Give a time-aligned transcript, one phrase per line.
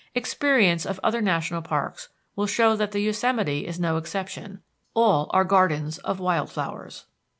[0.15, 4.63] Experience of other national parks will show that the Yosemite is no exception;
[4.95, 7.05] all are gardens of wild flowers.